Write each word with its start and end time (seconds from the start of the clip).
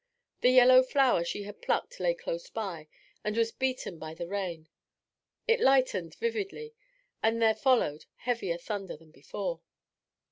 The 0.39 0.49
yellow 0.49 0.81
flower 0.81 1.23
she 1.23 1.43
had 1.43 1.61
plucked 1.61 1.99
lay 1.99 2.15
close 2.15 2.49
by, 2.49 2.87
and 3.23 3.37
was 3.37 3.51
beaten 3.51 3.99
by 3.99 4.15
the 4.15 4.25
rain. 4.27 4.67
It 5.47 5.59
lightened 5.59 6.15
vividly, 6.15 6.73
and 7.21 7.39
there 7.39 7.53
followed 7.53 8.05
heavier 8.15 8.57
thunder 8.57 8.97
than 8.97 9.11
before. 9.11 9.61